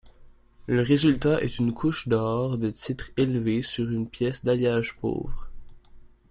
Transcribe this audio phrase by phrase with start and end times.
[0.65, 5.47] Le résultat est une couche d'or de titre élevé sur une pièce d'alliage pauvre.